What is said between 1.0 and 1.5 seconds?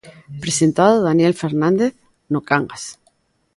Daniel